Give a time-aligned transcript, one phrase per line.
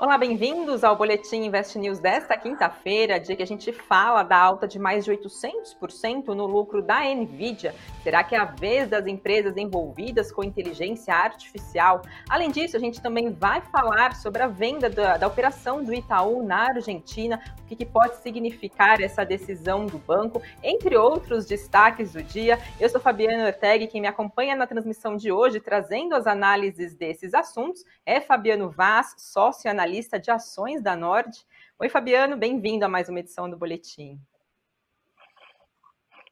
[0.00, 4.68] Olá, bem-vindos ao Boletim Invest News desta quinta-feira, dia que a gente fala da alta
[4.68, 7.74] de mais de 800% no lucro da Nvidia.
[8.04, 12.02] Será que é a vez das empresas envolvidas com inteligência artificial?
[12.30, 16.44] Além disso, a gente também vai falar sobre a venda da, da operação do Itaú
[16.44, 22.22] na Argentina, o que, que pode significar essa decisão do banco, entre outros destaques do
[22.22, 22.56] dia.
[22.78, 27.34] Eu sou Fabiana Ortega quem me acompanha na transmissão de hoje, trazendo as análises desses
[27.34, 31.30] assuntos, é Fabiano Vaz, sócio analista analista de ações da Nord.
[31.78, 34.20] Oi, Fabiano, bem-vindo a mais uma edição do Boletim.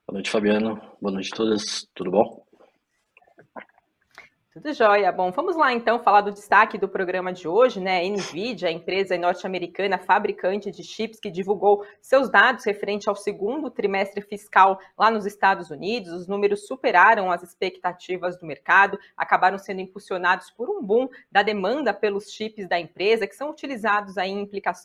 [0.07, 0.79] Boa noite, Fabiano.
[1.01, 1.89] Boa noite a todas.
[1.95, 2.46] Tudo bom?
[4.57, 5.13] Tudo jóia.
[5.13, 8.03] Bom, vamos lá então falar do destaque do programa de hoje, né?
[8.09, 14.23] Nvidia, a empresa norte-americana fabricante de chips que divulgou seus dados referente ao segundo trimestre
[14.23, 16.11] fiscal lá nos Estados Unidos.
[16.11, 21.93] Os números superaram as expectativas do mercado, acabaram sendo impulsionados por um boom da demanda
[21.93, 24.31] pelos chips da empresa que são utilizados aí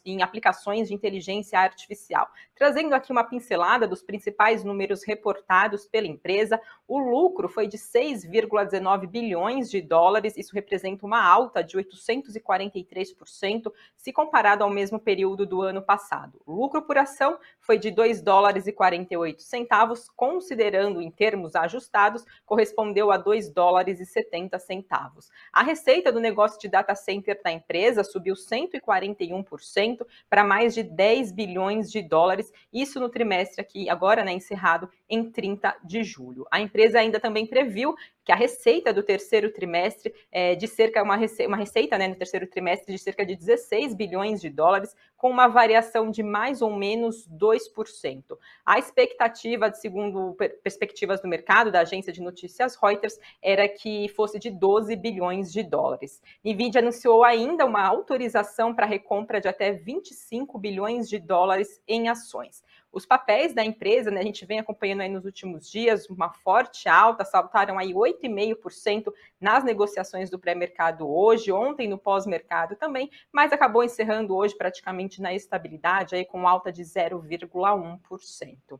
[0.06, 2.28] em, aplicações de inteligência artificial.
[2.56, 9.08] Trazendo aqui uma pincelada dos principais números reportados pela empresa, o lucro foi de 6,19
[9.08, 15.46] bilhões bilhões de dólares, isso representa uma alta de 843% se comparado ao mesmo período
[15.46, 16.42] do ano passado.
[16.46, 22.26] O lucro por ação foi de 2 dólares e 48 centavos, considerando em termos ajustados,
[22.46, 25.30] correspondeu a 2 dólares e 70 centavos.
[25.54, 31.32] A receita do negócio de data center da empresa subiu 141% para mais de 10
[31.32, 36.48] bilhões de dólares, isso no trimestre aqui agora, né, encerrado em 30 de julho.
[36.50, 41.16] A empresa ainda também previu que a receita do terceiro trimestre é de cerca uma,
[41.16, 45.30] rece uma receita né, no terceiro trimestre de cerca de 16 bilhões de dólares, com
[45.30, 48.38] uma variação de mais ou menos 2%.
[48.66, 54.40] A expectativa, de segundo perspectivas do mercado da agência de notícias Reuters, era que fosse
[54.40, 56.22] de 12 bilhões de dólares.
[56.44, 62.64] Nvidia anunciou ainda uma autorização para recompra de até 25 bilhões de dólares em ações.
[62.92, 66.90] Os papéis da empresa, né, a gente vem acompanhando aí nos últimos dias, uma forte
[66.90, 73.82] alta, saltaram aí 8,5% nas negociações do pré-mercado hoje, ontem no pós-mercado também, mas acabou
[73.82, 78.80] encerrando hoje praticamente na estabilidade, aí com alta de 0,1%.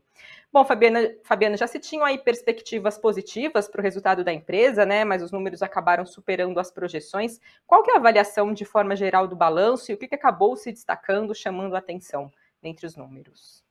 [0.52, 5.02] Bom, Fabiana, Fabiana, já se tinham aí perspectivas positivas para o resultado da empresa, né?
[5.02, 7.40] Mas os números acabaram superando as projeções.
[7.66, 10.54] Qual que é a avaliação de forma geral do balanço e o que, que acabou
[10.54, 12.30] se destacando, chamando a atenção
[12.60, 13.61] dentre os números?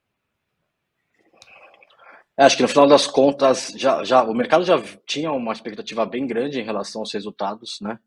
[2.40, 6.06] É, acho que no final das contas, já, já, o mercado já tinha uma expectativa
[6.06, 8.00] bem grande em relação aos resultados né,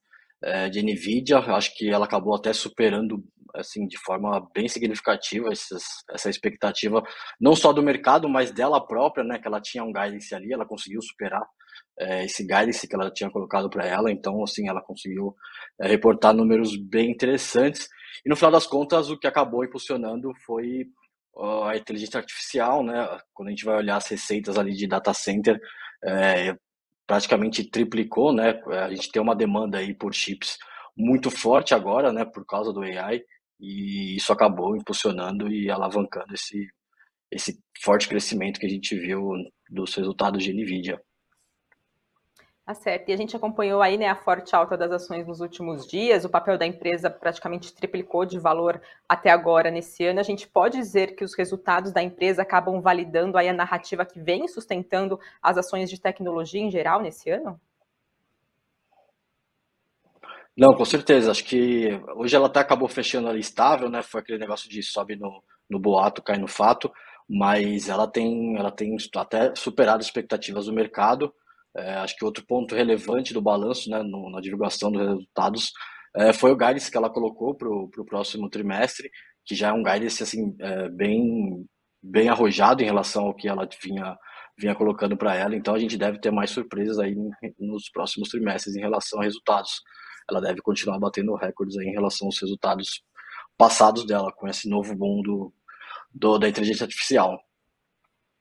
[0.42, 1.38] é, de NVIDIA.
[1.38, 3.22] Acho que ela acabou até superando
[3.54, 7.02] assim, de forma bem significativa essas, essa expectativa,
[7.40, 10.66] não só do mercado, mas dela própria, né, que ela tinha um guidance ali, ela
[10.66, 11.46] conseguiu superar
[11.98, 14.10] é, esse guidance que ela tinha colocado para ela.
[14.10, 15.34] Então, assim, ela conseguiu
[15.80, 17.88] é, reportar números bem interessantes.
[18.24, 20.86] E no final das contas, o que acabou impulsionando foi
[21.64, 23.06] a inteligência artificial, né?
[23.32, 25.60] Quando a gente vai olhar as receitas ali de data center,
[26.04, 26.54] é,
[27.06, 28.60] praticamente triplicou, né?
[28.84, 30.58] A gente tem uma demanda aí por chips
[30.96, 32.24] muito forte agora, né?
[32.24, 33.22] Por causa do AI
[33.60, 36.68] e isso acabou impulsionando e alavancando esse
[37.30, 39.32] esse forte crescimento que a gente viu
[39.68, 41.00] dos resultados de Nvidia.
[42.66, 43.10] Tá certo.
[43.10, 46.24] E a gente acompanhou aí né, a forte alta das ações nos últimos dias.
[46.24, 50.18] O papel da empresa praticamente triplicou de valor até agora nesse ano.
[50.18, 54.18] A gente pode dizer que os resultados da empresa acabam validando aí a narrativa que
[54.18, 57.60] vem sustentando as ações de tecnologia em geral nesse ano?
[60.56, 61.32] Não, com certeza.
[61.32, 64.02] Acho que hoje ela até acabou fechando ali estável, né?
[64.02, 66.90] Foi aquele negócio de sobe no, no boato, cai no fato,
[67.28, 71.30] mas ela tem, ela tem até superado as expectativas do mercado.
[71.76, 75.72] É, acho que outro ponto relevante do balanço, né, no, na divulgação dos resultados,
[76.16, 79.10] é, foi o guidance que ela colocou para o próximo trimestre,
[79.44, 81.66] que já é um guidance assim, é, bem,
[82.02, 84.16] bem arrojado em relação ao que ela vinha,
[84.56, 85.56] vinha colocando para ela.
[85.56, 87.16] Então a gente deve ter mais surpresas aí
[87.58, 89.82] nos próximos trimestres em relação a resultados.
[90.30, 93.02] Ela deve continuar batendo recordes aí em relação aos resultados
[93.58, 95.52] passados dela, com esse novo mundo
[96.12, 97.38] do, da inteligência artificial.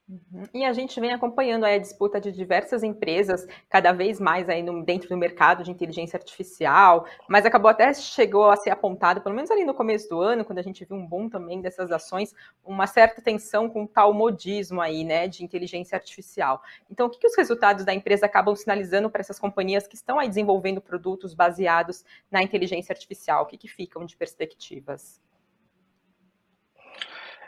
[0.06, 0.44] Uhum.
[0.52, 4.84] E a gente vem acompanhando a disputa de diversas empresas, cada vez mais aí no,
[4.84, 9.50] dentro do mercado de inteligência artificial, mas acabou até chegou a ser apontado, pelo menos
[9.50, 12.86] ali no começo do ano, quando a gente viu um boom também dessas ações, uma
[12.86, 16.62] certa tensão com tal modismo aí, né, de inteligência artificial.
[16.90, 20.18] Então, o que, que os resultados da empresa acabam sinalizando para essas companhias que estão
[20.18, 23.44] aí desenvolvendo produtos baseados na inteligência artificial?
[23.44, 25.23] O que, que ficam de perspectivas?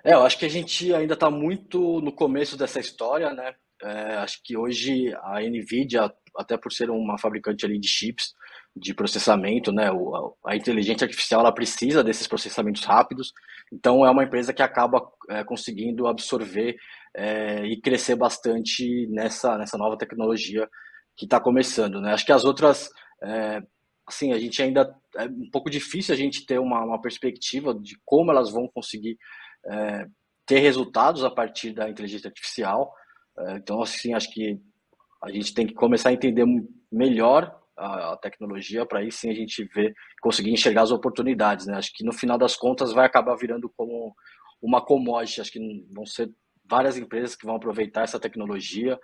[0.07, 3.55] É, eu acho que a gente ainda está muito no começo dessa história, né?
[3.83, 8.35] é, acho que hoje a Nvidia, até por ser uma fabricante ali de chips,
[8.75, 9.89] de processamento, né,
[10.45, 13.33] a inteligência artificial ela precisa desses processamentos rápidos,
[13.73, 15.01] então é uma empresa que acaba
[15.31, 16.77] é, conseguindo absorver
[17.15, 20.69] é, e crescer bastante nessa, nessa nova tecnologia
[21.17, 22.13] que está começando, né?
[22.13, 22.91] Acho que as outras,
[23.23, 23.63] é,
[24.07, 27.97] assim, a gente ainda é um pouco difícil a gente ter uma, uma perspectiva de
[28.05, 29.17] como elas vão conseguir
[29.69, 30.07] é,
[30.47, 32.93] ter resultados a partir da inteligência artificial.
[33.39, 34.59] É, então, assim, acho que
[35.23, 36.45] a gente tem que começar a entender
[36.91, 39.93] melhor a, a tecnologia para aí sim a gente ver,
[40.23, 41.77] conseguir enxergar as oportunidades, né?
[41.77, 44.15] Acho que no final das contas vai acabar virando como
[44.63, 46.31] uma commodity, acho que vão ser
[46.69, 48.99] várias empresas que vão aproveitar essa tecnologia,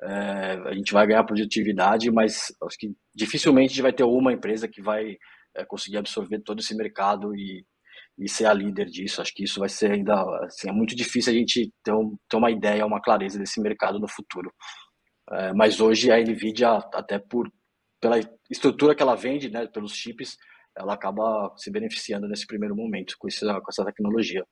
[0.00, 4.80] é, a gente vai ganhar produtividade, mas acho que dificilmente vai ter uma empresa que
[4.80, 5.16] vai
[5.56, 7.64] é, conseguir absorver todo esse mercado e,
[8.18, 9.22] e ser a líder disso.
[9.22, 12.36] Acho que isso vai ser ainda assim, é muito difícil a gente ter, um, ter
[12.36, 14.52] uma ideia, uma clareza desse mercado no futuro.
[15.30, 17.50] É, mas hoje a Nvidia, até por
[18.00, 18.18] pela
[18.50, 20.36] estrutura que ela vende, né, pelos chips,
[20.76, 24.44] ela acaba se beneficiando nesse primeiro momento com com essa tecnologia.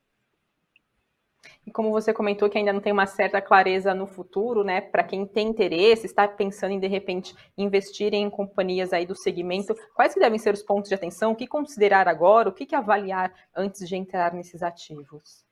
[1.67, 4.81] E como você comentou que ainda não tem uma certa clareza no futuro, né?
[4.81, 9.75] Para quem tem interesse, está pensando em de repente investir em companhias aí do segmento,
[9.95, 11.33] quais que devem ser os pontos de atenção?
[11.33, 12.49] O que considerar agora?
[12.49, 15.45] O que, que avaliar antes de entrar nesses ativos?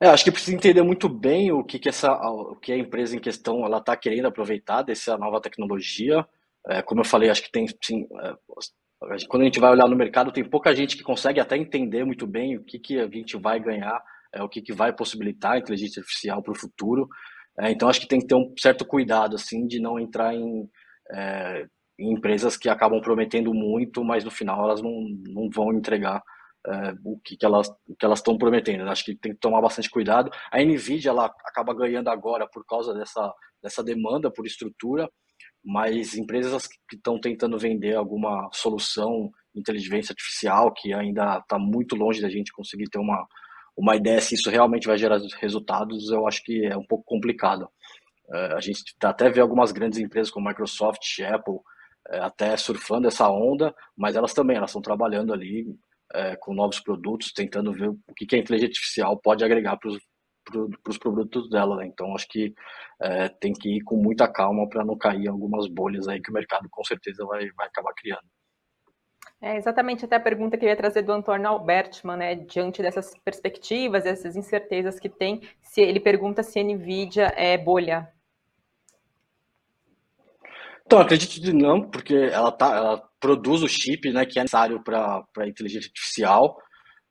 [0.00, 3.16] É, acho que precisa entender muito bem o que, que essa, o que a empresa
[3.16, 6.26] em questão ela está querendo aproveitar dessa nova tecnologia.
[6.66, 8.36] É, como eu falei, acho que tem sim, é,
[9.28, 12.26] quando a gente vai olhar no mercado, tem pouca gente que consegue até entender muito
[12.26, 14.02] bem o que, que a gente vai ganhar,
[14.32, 17.08] é, o que, que vai possibilitar a inteligência artificial para o futuro.
[17.58, 20.68] É, então, acho que tem que ter um certo cuidado, assim, de não entrar em,
[21.12, 21.66] é,
[21.98, 26.22] em empresas que acabam prometendo muito, mas no final elas não, não vão entregar
[26.66, 27.70] é, o que, que elas
[28.02, 28.88] elas estão prometendo.
[28.88, 30.30] Acho que tem que tomar bastante cuidado.
[30.50, 35.08] A Nvidia ela acaba ganhando agora por causa dessa dessa demanda por estrutura,
[35.64, 42.20] mas empresas que estão tentando vender alguma solução inteligência artificial que ainda está muito longe
[42.20, 43.26] da gente conseguir ter uma,
[43.76, 47.68] uma ideia se isso realmente vai gerar resultados, eu acho que é um pouco complicado.
[48.32, 51.58] É, a gente tá até vê algumas grandes empresas como Microsoft, Apple,
[52.08, 55.66] é, até surfando essa onda, mas elas também elas estão trabalhando ali
[56.12, 59.90] é, com novos produtos, tentando ver o que, que a inteligência artificial pode agregar para
[59.90, 59.98] os
[60.44, 61.76] para os produtos dela.
[61.76, 61.86] Né?
[61.86, 62.54] Então, acho que
[63.00, 66.34] é, tem que ir com muita calma para não cair algumas bolhas aí que o
[66.34, 68.26] mercado com certeza vai, vai acabar criando.
[69.40, 72.34] É exatamente até a pergunta que eu ia trazer do Antônio Albertman, né?
[72.34, 78.08] Diante dessas perspectivas, dessas incertezas que tem, se ele pergunta se a Nvidia é bolha.
[80.86, 84.82] Então, acredito que não, porque ela, tá, ela produz o chip né, que é necessário
[84.82, 86.58] para a inteligência artificial.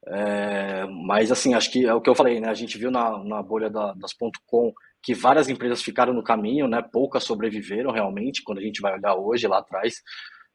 [0.07, 2.49] É, mas assim, acho que é o que eu falei, né?
[2.49, 4.11] A gente viu na, na bolha da, das
[4.45, 6.81] .com que várias empresas ficaram no caminho, né?
[6.81, 9.95] Poucas sobreviveram realmente, quando a gente vai olhar hoje lá atrás.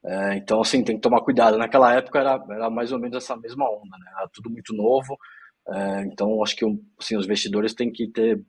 [0.04, 1.58] É, então, assim, tem que tomar cuidado.
[1.58, 4.12] Naquela época era, era mais ou menos essa mesma onda, né?
[4.18, 5.16] Era tudo muito novo.
[5.68, 6.64] É, então, acho que
[6.98, 8.42] assim, os investidores têm que ter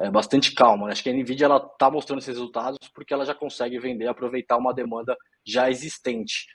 [0.00, 0.86] é, bastante calma.
[0.86, 0.92] Né?
[0.92, 4.56] Acho que a Nvidia ela está mostrando esses resultados porque ela já consegue vender, aproveitar
[4.56, 6.46] uma demanda já existente.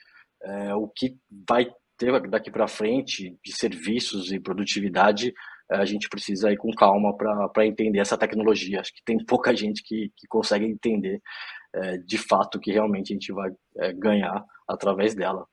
[0.44, 1.16] É, o que
[1.48, 1.72] vai
[2.04, 5.34] ter daqui para frente de serviços e produtividade,
[5.72, 8.82] eh, a gente precisa ir com calma para entender essa tecnologia.
[8.82, 11.22] Acho que tem pouca gente que, que consegue entender
[11.76, 15.46] é, de fato que realmente a gente vai é, ganhar através dela.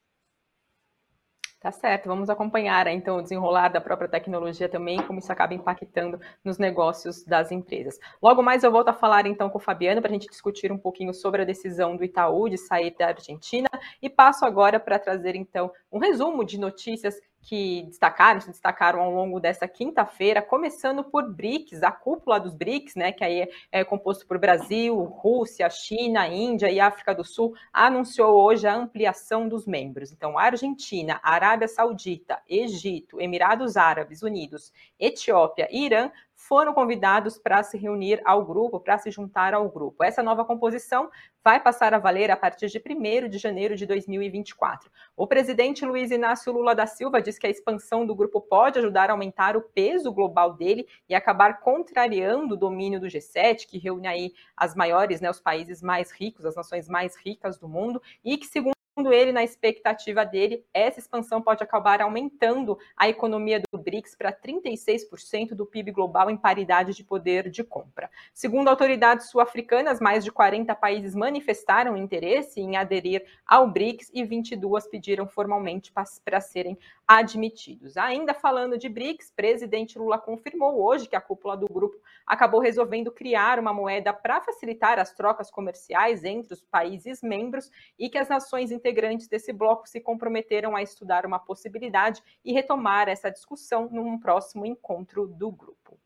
[1.60, 6.18] Tá certo, vamos acompanhar então o desenrolar da própria tecnologia também, como isso acaba impactando
[6.42, 7.98] nos negócios das empresas.
[8.22, 10.78] Logo mais eu volto a falar então com o Fabiano para a gente discutir um
[10.78, 13.68] pouquinho sobre a decisão do Itaú de sair da Argentina
[14.00, 19.10] e passo agora para trazer então um resumo de notícias que destacaram, se destacaram ao
[19.10, 23.84] longo dessa quinta-feira, começando por BRICS, a cúpula dos BRICS, né, que aí é, é
[23.84, 29.66] composto por Brasil, Rússia, China, Índia e África do Sul, anunciou hoje a ampliação dos
[29.66, 30.12] membros.
[30.12, 37.76] Então, Argentina, Arábia Saudita, Egito, Emirados Árabes Unidos, Etiópia e Irã foram convidados para se
[37.76, 40.02] reunir ao grupo, para se juntar ao grupo.
[40.02, 41.10] Essa nova composição
[41.44, 44.90] vai passar a valer a partir de 1 de janeiro de 2024.
[45.14, 49.10] O presidente Luiz Inácio Lula da Silva diz que a expansão do grupo pode ajudar
[49.10, 54.08] a aumentar o peso global dele e acabar contrariando o domínio do G7, que reúne
[54.08, 58.38] aí as maiores, né, os países mais ricos, as nações mais ricas do mundo, e
[58.38, 63.78] que, segundo Segundo ele, na expectativa dele, essa expansão pode acabar aumentando a economia do
[63.78, 68.10] BRICS para 36% do PIB global em paridade de poder de compra.
[68.34, 74.86] Segundo autoridades sul-africanas, mais de 40 países manifestaram interesse em aderir ao BRICS e 22
[74.86, 75.90] pediram formalmente
[76.22, 76.76] para serem
[77.08, 77.96] admitidos.
[77.96, 83.10] Ainda falando de BRICS, presidente Lula confirmou hoje que a cúpula do grupo acabou resolvendo
[83.10, 88.28] criar uma moeda para facilitar as trocas comerciais entre os países membros e que as
[88.28, 94.18] nações integrantes desse bloco se comprometeram a estudar uma possibilidade e retomar essa discussão num
[94.18, 95.96] próximo encontro do grupo.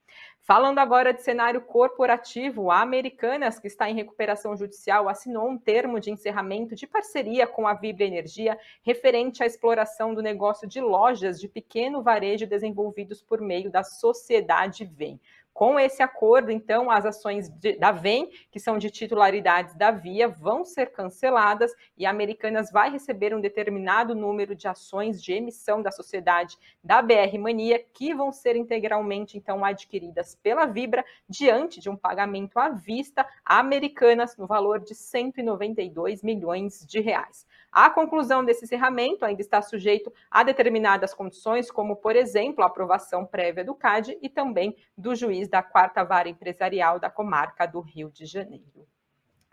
[0.40, 5.98] Falando agora de cenário corporativo, a Americanas, que está em recuperação judicial, assinou um termo
[5.98, 11.40] de encerramento de parceria com a Vibra Energia referente à exploração do negócio de lojas
[11.40, 15.18] de pequeno varejo desenvolvidos por meio da sociedade VEM.
[15.54, 20.26] Com esse acordo, então, as ações de, da VEM, que são de titularidades da Via,
[20.26, 25.80] vão ser canceladas e a Americanas vai receber um determinado número de ações de emissão
[25.80, 31.88] da sociedade da BR Mania, que vão ser integralmente, então, adquiridas pela Vibra diante de
[31.88, 37.46] um pagamento à vista a Americanas no valor de 192 milhões de reais.
[37.70, 43.26] A conclusão desse encerramento ainda está sujeito a determinadas condições, como, por exemplo, a aprovação
[43.26, 48.10] prévia do CAD e também do juiz da quarta vara empresarial da comarca do Rio
[48.10, 48.86] de Janeiro.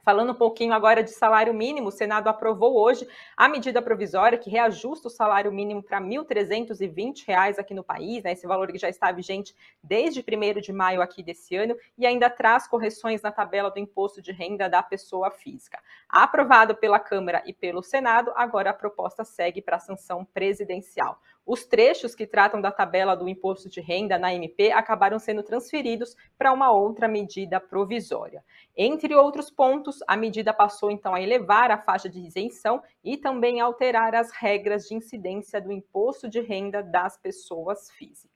[0.03, 4.49] Falando um pouquinho agora de salário mínimo, o Senado aprovou hoje a medida provisória que
[4.49, 8.89] reajusta o salário mínimo para R$ 1.320 aqui no país, né, esse valor que já
[8.89, 13.69] está vigente desde 1 de maio aqui desse ano, e ainda traz correções na tabela
[13.69, 15.79] do imposto de renda da pessoa física.
[16.09, 21.19] Aprovado pela Câmara e pelo Senado, agora a proposta segue para a sanção presidencial.
[21.45, 26.15] Os trechos que tratam da tabela do imposto de renda na MP acabaram sendo transferidos
[26.37, 28.43] para uma outra medida provisória.
[28.77, 33.59] Entre outros pontos, a medida passou então a elevar a faixa de isenção e também
[33.59, 38.30] alterar as regras de incidência do imposto de renda das pessoas físicas.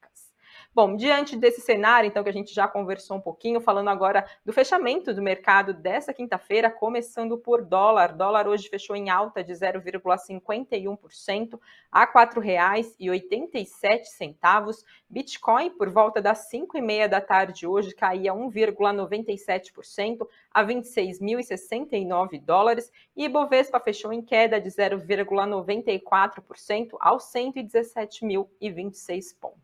[0.75, 4.51] Bom, diante desse cenário, então, que a gente já conversou um pouquinho, falando agora do
[4.51, 8.12] fechamento do mercado dessa quinta-feira, começando por dólar.
[8.12, 11.58] Dólar hoje fechou em alta de 0,51%
[11.89, 14.84] a R$ 4,87.
[15.10, 22.91] Bitcoin, por volta das 5 e meia da tarde hoje, caía 1,97% a 26.069 dólares.
[23.15, 29.54] E Ibovespa fechou em queda de 0,94% aos 117.026 pontos.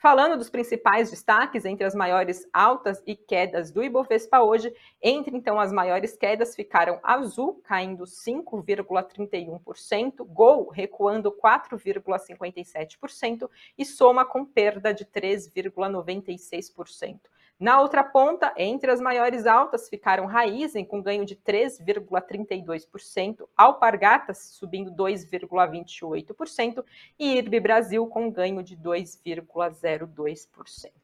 [0.00, 5.60] Falando dos principais destaques entre as maiores altas e quedas do Ibovespa hoje, entre então
[5.60, 15.04] as maiores quedas ficaram Azul caindo 5,31%, Gol recuando 4,57% e Soma com perda de
[15.04, 17.20] 3,96%.
[17.60, 24.90] Na outra ponta, entre as maiores altas ficaram Raizen com ganho de 3,32%, Alpargatas subindo
[24.92, 26.82] 2,28%
[27.18, 30.99] e IRB Brasil com ganho de 2,02%.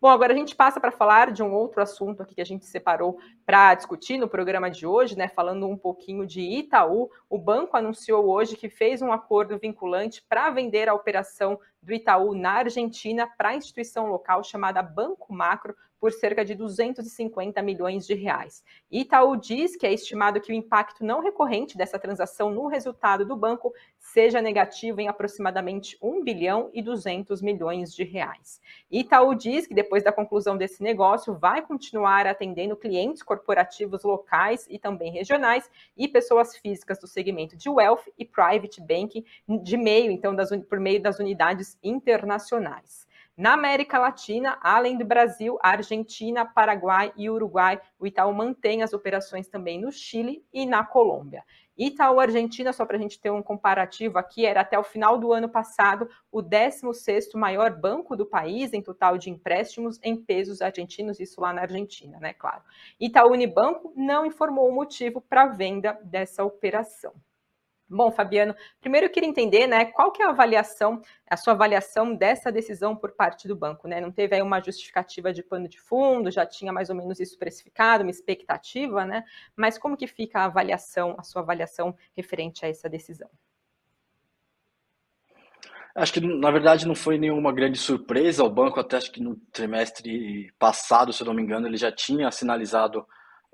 [0.00, 2.64] Bom, agora a gente passa para falar de um outro assunto aqui que a gente
[2.64, 5.28] separou para discutir no programa de hoje, né?
[5.28, 7.10] Falando um pouquinho de Itaú.
[7.28, 12.34] O banco anunciou hoje que fez um acordo vinculante para vender a operação do Itaú
[12.34, 18.14] na Argentina para a instituição local chamada Banco Macro por cerca de 250 milhões de
[18.14, 18.64] reais.
[18.90, 23.36] Itaú diz que é estimado que o impacto não recorrente dessa transação no resultado do
[23.36, 28.60] banco seja negativo em aproximadamente 1 bilhão e 200 milhões de reais.
[28.90, 34.78] Itaú diz que depois da conclusão desse negócio vai continuar atendendo clientes corporativos locais e
[34.78, 39.24] também regionais e pessoas físicas do segmento de wealth e private banking
[39.62, 43.09] de meio, então, das, por meio das unidades internacionais.
[43.40, 49.48] Na América Latina, além do Brasil, Argentina, Paraguai e Uruguai, o Itaú mantém as operações
[49.48, 51.42] também no Chile e na Colômbia.
[51.74, 55.32] Itaú Argentina, só para a gente ter um comparativo aqui, era até o final do
[55.32, 61.18] ano passado o 16º maior banco do país em total de empréstimos em pesos argentinos,
[61.18, 62.62] isso lá na Argentina, né, claro.
[63.00, 67.14] Itaú Unibanco não informou o motivo para a venda dessa operação.
[67.92, 72.14] Bom, Fabiano, primeiro eu queria entender, né, qual que é a avaliação, a sua avaliação
[72.14, 74.00] dessa decisão por parte do banco, né?
[74.00, 77.36] Não teve aí uma justificativa de pano de fundo, já tinha mais ou menos isso
[77.36, 79.24] precificado, uma expectativa, né?
[79.56, 83.28] Mas como que fica a avaliação, a sua avaliação referente a essa decisão?
[85.92, 88.44] Acho que, na verdade, não foi nenhuma grande surpresa.
[88.44, 91.90] O banco, até acho que no trimestre passado, se eu não me engano, ele já
[91.90, 93.04] tinha sinalizado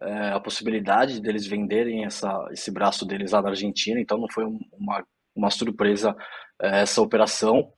[0.00, 4.44] é, a possibilidade deles venderem essa, esse braço deles lá na Argentina, então não foi
[4.44, 6.14] uma, uma surpresa
[6.60, 7.72] é, essa operação.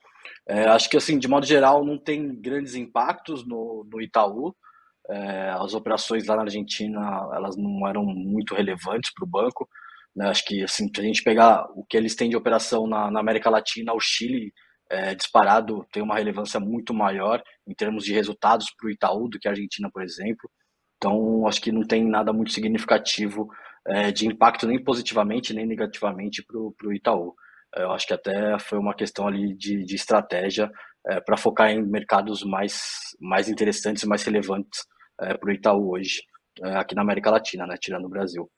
[0.46, 4.54] É, acho que, assim, de modo geral, não tem grandes impactos no, no Itaú.
[5.10, 7.00] É, as operações lá na Argentina,
[7.34, 9.68] elas não eram muito relevantes para o banco.
[10.14, 10.28] Né?
[10.28, 13.20] Acho que, assim, se a gente pegar o que eles têm de operação na, na
[13.20, 14.52] América Latina, o Chile
[14.90, 19.38] é, disparado tem uma relevância muito maior em termos de resultados para o Itaú do
[19.38, 20.50] que a Argentina, por exemplo.
[20.98, 23.48] Então, acho que não tem nada muito significativo
[23.86, 27.34] é, de impacto nem positivamente nem negativamente para o Itaú.
[27.74, 30.70] É, eu acho que até foi uma questão ali de, de estratégia
[31.06, 32.82] é, para focar em mercados mais,
[33.20, 34.84] mais interessantes e mais relevantes
[35.20, 36.20] é, para o Itaú hoje,
[36.76, 38.50] aqui na América Latina, né, tirando o Brasil.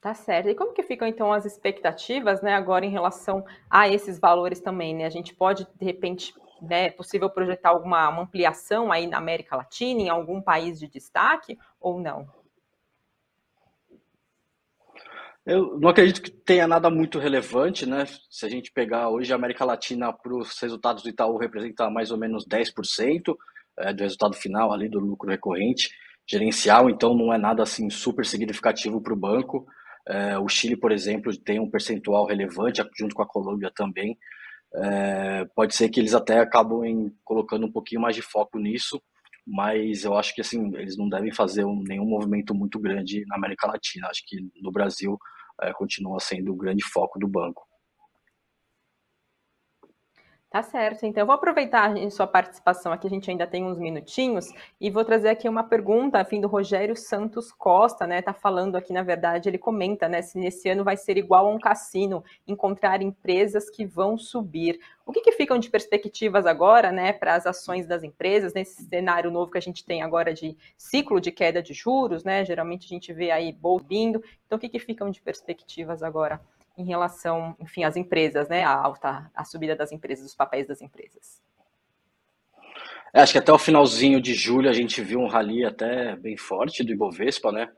[0.00, 0.48] Tá certo.
[0.48, 4.94] E como que ficam então as expectativas, né, agora em relação a esses valores também,
[4.94, 5.04] né?
[5.04, 10.00] A gente pode de repente, né, é possível projetar alguma ampliação aí na América Latina,
[10.02, 12.28] em algum país de destaque ou não?
[15.46, 18.04] Eu não acredito que tenha nada muito relevante, né?
[18.28, 22.10] Se a gente pegar hoje a América Latina para os resultados do Itaú representa mais
[22.10, 23.36] ou menos 10%
[23.78, 25.88] é, do resultado final ali do lucro recorrente
[26.26, 29.64] gerencial, então não é nada assim super significativo para o banco.
[30.08, 34.18] É, o Chile, por exemplo, tem um percentual relevante, junto com a Colômbia também.
[34.76, 39.00] É, pode ser que eles até acabem colocando um pouquinho mais de foco nisso,
[39.46, 43.36] mas eu acho que assim eles não devem fazer um, nenhum movimento muito grande na
[43.36, 44.08] América Latina.
[44.08, 45.18] Acho que no Brasil
[45.62, 47.65] é, continua sendo o grande foco do banco.
[50.56, 53.78] Tá certo, então eu vou aproveitar a sua participação aqui, a gente ainda tem uns
[53.78, 54.46] minutinhos,
[54.80, 58.22] e vou trazer aqui uma pergunta, a fim do Rogério Santos Costa, né?
[58.22, 60.22] Tá falando aqui, na verdade, ele comenta, né?
[60.22, 64.80] Se nesse ano vai ser igual a um cassino, encontrar empresas que vão subir.
[65.04, 69.30] O que, que ficam de perspectivas agora, né, para as ações das empresas, nesse cenário
[69.30, 72.46] novo que a gente tem agora de ciclo de queda de juros, né?
[72.46, 73.54] Geralmente a gente vê aí
[73.86, 74.24] vindo.
[74.46, 76.40] Então, o que, que ficam de perspectivas agora?
[76.76, 78.64] Em relação, enfim, às empresas, né?
[78.64, 81.40] A alta, a subida das empresas, os papéis das empresas.
[83.12, 86.36] É, acho que até o finalzinho de julho a gente viu um rally até bem
[86.36, 87.68] forte do Ibovespa, né?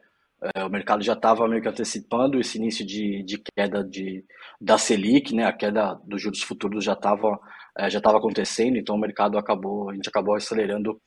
[0.55, 4.25] É, o mercado já estava meio que antecipando esse início de, de queda de,
[4.61, 5.45] da Selic, né?
[5.45, 7.39] A queda dos juros futuros já estava
[7.79, 11.01] é, já estava acontecendo, então o mercado acabou, a gente acabou acelerando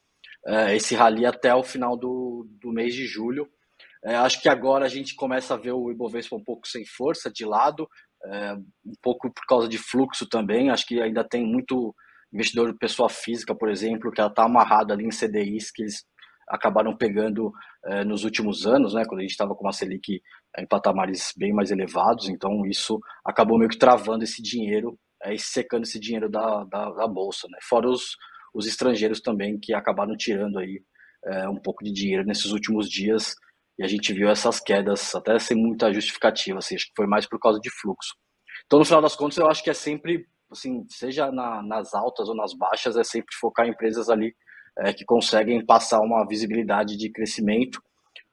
[0.45, 3.49] é, esse rally até o final do, do mês de julho.
[4.03, 7.29] É, acho que agora a gente começa a ver o Ibovespa um pouco sem força,
[7.31, 7.87] de lado,
[8.25, 10.69] é, um pouco por causa de fluxo também.
[10.69, 11.93] Acho que ainda tem muito
[12.33, 16.05] investidor pessoa física, por exemplo, que ela está amarrado ali em CDIs que eles
[16.51, 17.51] acabaram pegando
[17.85, 20.21] é, nos últimos anos, né, quando a gente estava com uma Selic
[20.57, 25.39] em patamares bem mais elevados, então isso acabou meio que travando esse dinheiro é, e
[25.39, 28.17] secando esse dinheiro da, da, da bolsa, né, fora os,
[28.53, 30.83] os estrangeiros também que acabaram tirando aí
[31.25, 33.33] é, um pouco de dinheiro nesses últimos dias
[33.77, 37.27] e a gente viu essas quedas até sem muita justificativa, assim, acho que foi mais
[37.27, 38.13] por causa de fluxo.
[38.65, 42.29] Então, no final das contas, eu acho que é sempre, assim, seja na, nas altas
[42.29, 44.33] ou nas baixas, é sempre focar em empresas ali
[44.79, 47.81] é, que conseguem passar uma visibilidade de crescimento,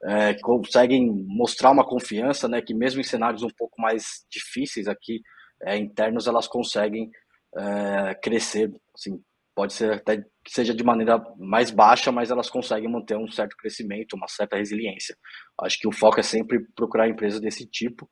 [0.05, 4.87] é, que conseguem mostrar uma confiança, né, que mesmo em cenários um pouco mais difíceis
[4.87, 5.21] aqui,
[5.63, 7.11] é, internos, elas conseguem
[7.57, 9.21] é, crescer, assim,
[9.59, 13.57] pode ser até que seja de maneira mais baixa, mas elas conseguem manter um certo
[13.57, 15.17] crescimento, uma certa resiliência.
[15.61, 18.09] Acho que o foco é sempre procurar empresas desse tipo,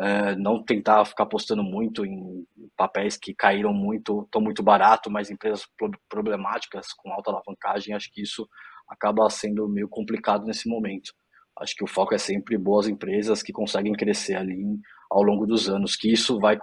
[0.00, 2.44] é, não tentar ficar apostando muito em
[2.76, 5.64] papéis que caíram muito, estão muito barato, mas empresas
[6.08, 8.48] problemáticas com alta alavancagem, acho que isso
[8.88, 11.12] acaba sendo meio complicado nesse momento.
[11.60, 14.60] Acho que o foco é sempre boas empresas que conseguem crescer ali
[15.08, 16.58] ao longo dos anos, que isso vai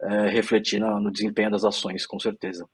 [0.00, 2.64] é, refletir no, no desempenho das ações, com certeza.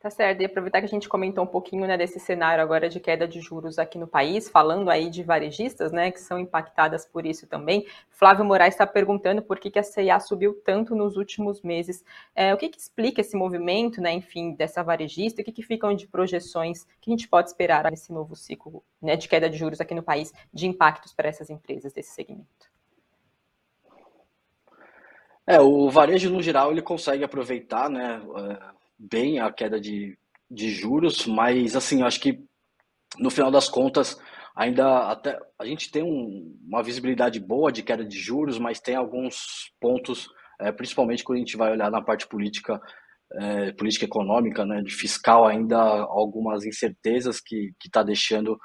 [0.00, 3.00] Tá certo, e aproveitar que a gente comentou um pouquinho né, desse cenário agora de
[3.00, 7.26] queda de juros aqui no país, falando aí de varejistas, né, que são impactadas por
[7.26, 7.84] isso também.
[8.08, 12.04] Flávio Moraes está perguntando por que, que a CIA subiu tanto nos últimos meses.
[12.32, 15.42] É, o que, que explica esse movimento, né, enfim, dessa varejista?
[15.42, 19.16] O que, que ficam de projeções que a gente pode esperar nesse novo ciclo né,
[19.16, 22.70] de queda de juros aqui no país, de impactos para essas empresas desse segmento?
[25.44, 30.18] É, o varejo no geral ele consegue aproveitar, né, é, bem a queda de,
[30.50, 32.40] de juros, mas assim, acho que
[33.18, 34.18] no final das contas
[34.56, 38.96] ainda até a gente tem um, uma visibilidade boa de queda de juros, mas tem
[38.96, 40.28] alguns pontos,
[40.60, 42.80] é, principalmente quando a gente vai olhar na parte política,
[43.34, 48.58] é, política econômica, né, de fiscal ainda algumas incertezas que está deixando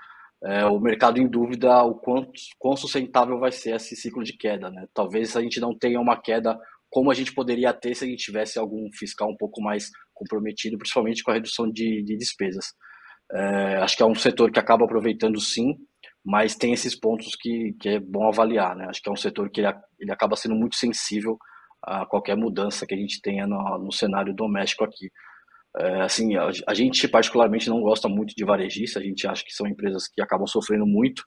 [0.46, 4.70] é, o mercado em dúvida o quanto quão sustentável vai ser esse ciclo de queda,
[4.70, 4.86] né?
[4.94, 6.60] Talvez a gente não tenha uma queda
[6.94, 10.78] como a gente poderia ter se a gente tivesse algum fiscal um pouco mais comprometido,
[10.78, 12.68] principalmente com a redução de, de despesas.
[13.34, 15.76] É, acho que é um setor que acaba aproveitando sim,
[16.24, 18.76] mas tem esses pontos que, que é bom avaliar.
[18.76, 18.86] Né?
[18.88, 21.36] Acho que é um setor que ele, ele acaba sendo muito sensível
[21.82, 25.10] a qualquer mudança que a gente tenha no, no cenário doméstico aqui.
[25.76, 29.52] É, assim, a, a, gente particularmente não gosta muito de varejista, a gente acha que
[29.52, 31.24] são empresas que acabam sofrendo muito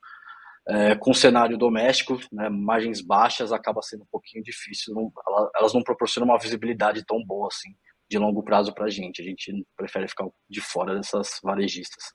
[0.69, 4.95] é, com o cenário doméstico, né, margens baixas, acaba sendo um pouquinho difícil.
[4.95, 5.13] Não,
[5.57, 7.75] elas não proporcionam uma visibilidade tão boa assim
[8.09, 9.23] de longo prazo para a gente.
[9.23, 12.15] A gente prefere ficar de fora dessas varejistas.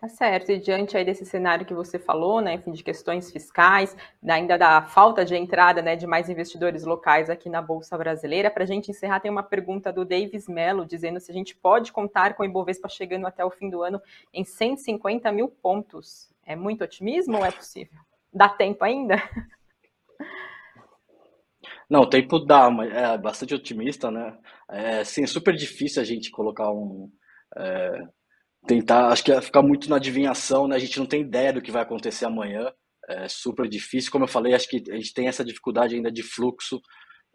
[0.00, 0.50] Tá certo.
[0.50, 3.94] E diante aí desse cenário que você falou, né, enfim, de questões fiscais,
[4.26, 8.64] ainda da falta de entrada, né, de mais investidores locais aqui na Bolsa Brasileira, para
[8.64, 12.32] a gente encerrar, tem uma pergunta do Davis Mello, dizendo se a gente pode contar
[12.32, 14.00] com o Ibovespa chegando até o fim do ano
[14.32, 16.29] em 150 mil pontos.
[16.50, 17.96] É muito otimismo ou é possível?
[18.32, 19.16] Dá tempo ainda?
[21.88, 24.36] Não, o tempo dá, mas é bastante otimista, né?
[24.68, 27.08] É, sim, é super difícil a gente colocar um...
[27.56, 28.02] É
[28.66, 30.76] tentar, acho que é ficar muito na adivinhação, né?
[30.76, 32.72] A gente não tem ideia do que vai acontecer amanhã,
[33.08, 34.12] é super difícil.
[34.12, 36.80] Como eu falei, acho que a gente tem essa dificuldade ainda de fluxo,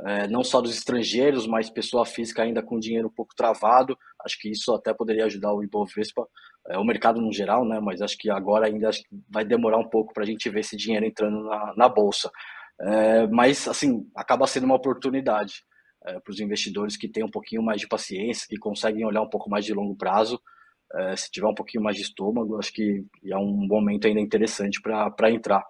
[0.01, 3.97] é, não só dos estrangeiros, mas pessoa física ainda com dinheiro um pouco travado.
[4.23, 6.27] Acho que isso até poderia ajudar o Ibovespa,
[6.67, 7.79] é, o mercado no geral, né?
[7.79, 10.75] Mas acho que agora ainda que vai demorar um pouco para a gente ver esse
[10.75, 12.29] dinheiro entrando na, na bolsa.
[12.81, 15.63] É, mas, assim, acaba sendo uma oportunidade
[16.05, 19.29] é, para os investidores que têm um pouquinho mais de paciência, que conseguem olhar um
[19.29, 20.39] pouco mais de longo prazo.
[20.93, 24.81] É, se tiver um pouquinho mais de estômago, acho que é um momento ainda interessante
[24.81, 25.63] para entrar.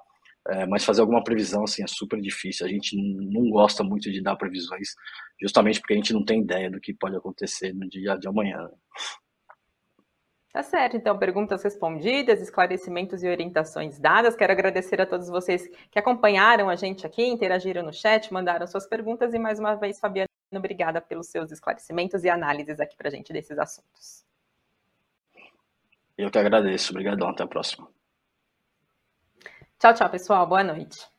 [0.48, 2.66] É, mas fazer alguma previsão assim é super difícil.
[2.66, 4.90] A gente não gosta muito de dar previsões,
[5.42, 8.70] justamente porque a gente não tem ideia do que pode acontecer no dia de amanhã.
[10.54, 14.38] Tá certo, então, perguntas respondidas, esclarecimentos e orientações dadas.
[14.38, 18.88] Quero agradecer a todos vocês que acompanharam a gente aqui, interagiram no chat, mandaram suas
[18.88, 23.12] perguntas e mais uma vez, Fabiana, obrigada pelos seus esclarecimentos e análises aqui para a
[23.12, 24.24] gente desses assuntos.
[26.18, 26.92] Eu que agradeço.
[26.92, 27.30] Obrigadão.
[27.30, 27.90] Até a próxima.
[29.86, 30.48] Tchau, tchau, pessoal.
[30.48, 31.15] Boa noite.